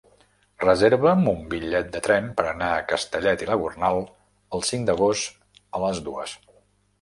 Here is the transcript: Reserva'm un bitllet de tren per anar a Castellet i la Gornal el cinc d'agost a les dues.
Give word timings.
Reserva'm 0.61 1.27
un 1.31 1.43
bitllet 1.51 1.91
de 1.95 2.01
tren 2.07 2.29
per 2.39 2.45
anar 2.53 2.69
a 2.77 2.87
Castellet 2.93 3.45
i 3.45 3.49
la 3.51 3.59
Gornal 3.65 4.01
el 4.59 4.65
cinc 4.71 4.89
d'agost 4.89 5.39
a 5.81 5.85
les 5.87 6.03
dues. 6.11 6.35